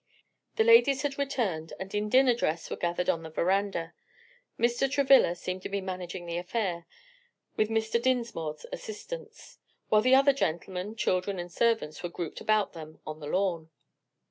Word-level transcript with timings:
The 0.55 0.63
ladies 0.63 1.03
had 1.03 1.19
returned 1.19 1.73
and 1.79 1.93
in 1.93 2.09
dinner 2.09 2.33
dress 2.33 2.71
were 2.71 2.75
gathered 2.75 3.07
on 3.07 3.21
the 3.21 3.29
veranda. 3.29 3.93
Mr. 4.59 4.89
Travilla 4.89 5.35
seemed 5.35 5.61
to 5.61 5.69
be 5.69 5.79
managing 5.79 6.25
the 6.25 6.39
affair, 6.39 6.87
with 7.55 7.69
Mr. 7.69 8.01
Dinsmore's 8.01 8.65
assistance, 8.73 9.59
while 9.89 10.01
the 10.01 10.15
other 10.15 10.33
gentlemen, 10.33 10.95
children 10.95 11.37
and 11.37 11.51
servants, 11.51 12.01
were 12.01 12.09
grouped 12.09 12.41
about 12.41 12.73
them 12.73 12.99
on 13.05 13.19
the 13.19 13.27
lawn. 13.27 13.69